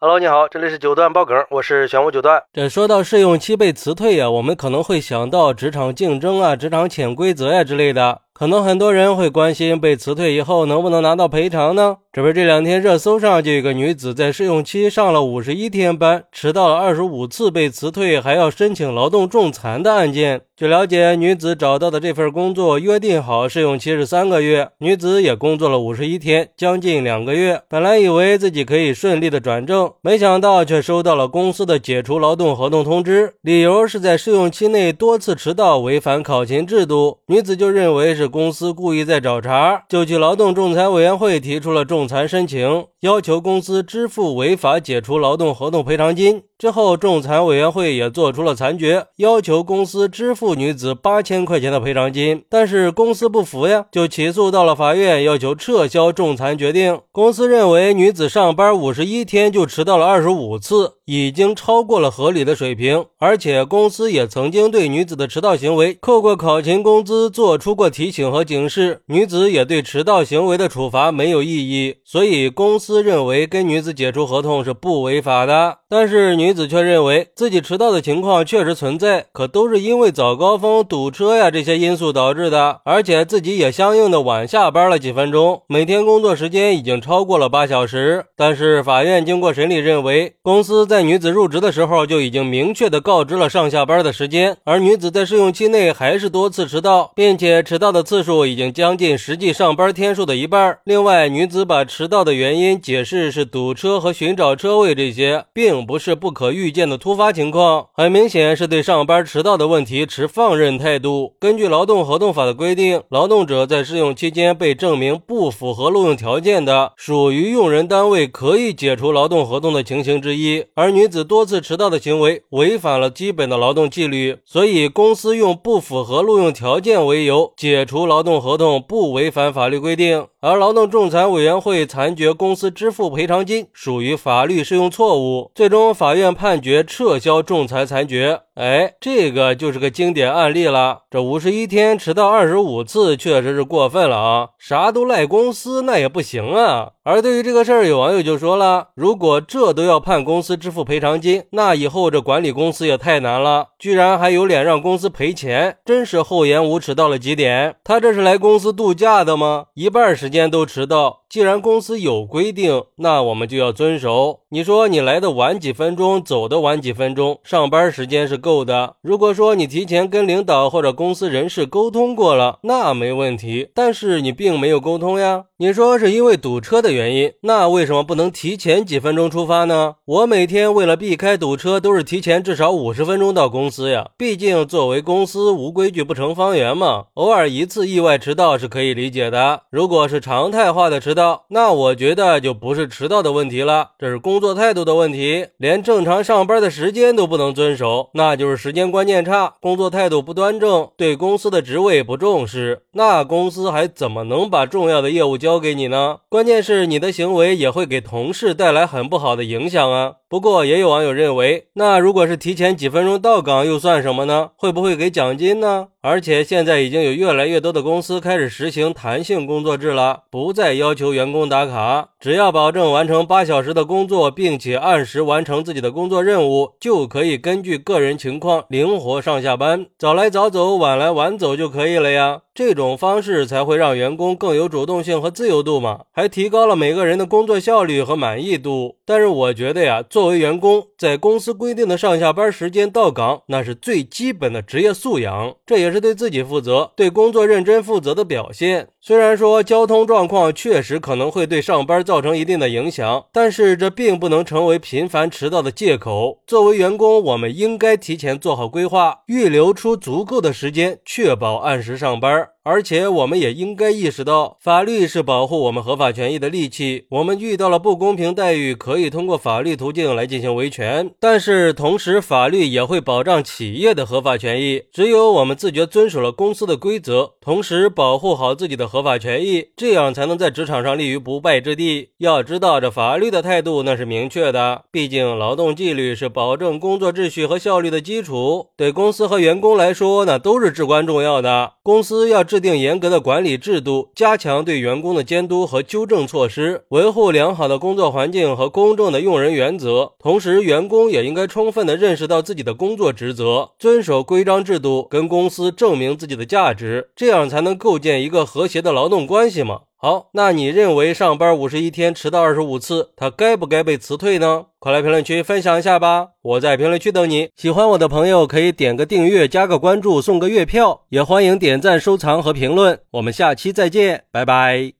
[0.00, 2.40] Hello，你好，这里是九段爆梗，我是玄武九段。
[2.52, 8.20] 这说到试用期被辞退呀，我们可能会想到职场竞争啊、职场潜规则呀之类的。
[8.38, 11.96] 可能很多人会关心被辞退以后能不能拿到赔偿呢？
[12.12, 20.42] 这不是这两天热搜上就有个女子在试用期上了五十一天班，迟到了二十五次被辞退，还要申请劳动仲裁的案件。
[20.56, 27.62] 据了解，女子找到的这份工作约定好试用期是三个月，女子也工作了五十一天，将近两个月。
[27.68, 37.18] 本来以为自己可以顺利的转正，没想到却收到了公司的解除劳动合同通知，理由是在试用期内多次迟到，违反考勤制度。
[37.26, 46.42] 女子就认为是公司故意在找茬，就去劳动仲裁委员会提出了仲裁申请，要求公司支付违法解除劳动合同赔偿金。
[46.58, 52.42] 之后，仲裁委员会也做出了裁决，要求公司支付女子八千块钱的赔偿金。
[52.48, 56.98] 但是公司不服呀，就起诉到了法院，要求撤销仲裁决定。
[57.12, 69.02] 公司认为女子上班五十一天就迟到了二十五次，已经超过了合理的水平，而且公司也曾经对女子的迟到行为扣过考勤工资，做出过提醒和警示。
[69.06, 75.78] 女子也对迟到行为的处罚没有异议，所以公司认为跟女子解除合同是不违法的。
[75.90, 88.26] 但是女子却认为自己迟到的情况确实存在，可都是因为早高峰堵车呀这些因素导致的，而且自己也相应的晚下班了几分钟，每天工作时间已经超过了八小时。
[88.36, 100.78] 但是法院经过审理认为，公司在女子入职的时候就已经明确的告知了上下班的时间，而女子在试用期内还是多次迟到，并且迟到的次数已经将近实际上班天数的一半。
[100.84, 105.88] 另外，女子把迟到的原因解释是堵车和寻找车位这些，并。
[105.88, 111.32] 不是不可预见的突发情况，很明显是对上班迟到的问题持放任态度。
[111.40, 120.64] 根据劳动合同法的规定，劳动者在试用期间被证明不符合录用条件的，属于用人单位可以解除劳动合同的情形之一。
[120.74, 130.26] 而女子多次迟到的行为违反了基本的劳动纪律，所以公司用不符合录用条件为由解除劳动合同，不违反法律规定。
[130.40, 138.40] 而劳动仲裁委员会裁决公司支付赔偿金属于法律适用错误，最终法院判决撤销仲裁裁决。
[138.54, 141.02] 哎，这个就是个经典案例了。
[141.10, 144.48] 这五十一天迟到二十五次，确实是过分了啊！
[144.58, 146.90] 啥都赖公司，那也不行啊。
[147.08, 157.76] 而对于这个事儿，有网友就说了：如果这都要判公司支付赔偿金，那以后这管理公司也太难了，居然还有脸让公司赔钱，真是厚颜无耻到了极点。
[157.82, 159.68] 他这是来公司度假的吗？
[159.72, 161.20] 一半时间都迟到。
[161.30, 164.40] 既然公司有规定，那我们就要遵守。
[164.50, 168.96] 你说你来的晚几分钟，走的晚几分钟，上班时间是够的。
[169.00, 173.70] 如果说你提前跟领导或者公司人事沟通过了，那没问题。
[173.74, 175.44] 但是你并没有沟通呀。
[175.60, 179.96] 你说是因为堵车的原因，那为什么不能提前几分钟出发呢？
[180.04, 184.10] 我每天为了避开堵车，都是提前至少五十分钟到公司呀。
[184.16, 187.06] 毕竟作为公司，无规矩不成方圆嘛。
[187.14, 189.62] 偶尔一次意外迟到是可以理解的。
[189.68, 195.48] 如果是常态化的迟，到，那我觉得就不是迟到的问题了，这是工作态度的问题。
[195.56, 202.82] 连正常上班的时间都不能遵守，那就是时间观念差，工作态度不端正，对公司的职位不重视。
[202.92, 206.18] 那公司还怎么能把重要的业务交交给你呢？
[206.28, 210.16] 关键是你的行为也会给同事带来很不好的影响啊。
[210.28, 214.50] 不过也有网友认为，那如果是提前几分钟到岗又算什么呢？
[214.56, 215.88] 会不会给奖金呢？
[216.02, 232.42] 而且现在已经有越来越多的公司开始实行弹性工作制了，不再要求员工打卡，只要保证完成八小时的工作，并且按时完成自己的工作任务，就可以根据个人情况灵活上下班，早来早走，晚来晚走就可以了呀。
[232.58, 238.96] 这种方式才会让员工更有主动性和自由度嘛，还提高了每个人的工作效率和满意度。
[239.06, 248.88] 但是我觉得呀，作为员工，在公司规定的上下班时间到岗，那是最基本的职业素养，这也是对自己负责、对工作认真负责的表现。
[249.08, 256.42] 虽然说交通状况确实可能会对上班造成一定的影响，但是这并不能成为频繁迟到的借口。
[256.46, 262.50] 作为员工，我们应该提前做好规划，预留出足够的时间，确保按时上班。
[262.68, 267.06] 而且我们也应该意识到，法律是保护我们合法权益的利器。
[267.08, 271.10] 我们遇到了不公平待遇，可以通过法律途径来进行维权。
[271.18, 274.82] 但是同时，法律也会保障企业的合法权益。
[274.92, 282.10] 只有我们自觉遵守了公司的规则，同时保护好自己的合法权益，这样才能在职场上立于不败之地。
[282.18, 284.82] 要知道，这法律的态度那是明确的。
[284.92, 291.72] 毕竟，劳动纪律是保证工作秩序和效率的基础，对公司和员工来说，那都是至关重要的。
[291.82, 292.57] 公司要制。
[292.58, 300.14] 制定严格的管理制度，加强对员工的监督和纠正措施，维护良好的工作环境和公正的用人原则。
[300.18, 309.82] 同时，员工也应该充分的认识到自己的工作职责，遵守规章制度，跟公司证明自己的价值，这样才能构建一个和谐的劳动关系嘛。
[310.00, 314.66] 好，那你认为上班五十一天迟到二十五次，他该不该被辞退呢？
[314.78, 316.28] 快来评论区分享一下吧！
[316.40, 317.50] 我在评论区等你。
[317.56, 323.00] 喜欢我的朋友可以点个订阅、加个关注、送个月票，也欢迎点赞、收藏和评论。
[323.10, 324.97] 我们下期再见，拜拜。